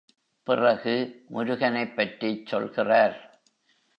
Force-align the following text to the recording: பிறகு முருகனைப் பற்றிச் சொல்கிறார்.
பிறகு 0.47 0.93
முருகனைப் 1.27 1.95
பற்றிச் 1.95 2.45
சொல்கிறார். 2.45 3.41